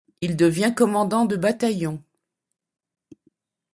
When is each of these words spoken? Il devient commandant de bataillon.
Il 0.21 0.35
devient 0.35 0.73
commandant 0.75 1.25
de 1.25 1.35
bataillon. 1.35 2.03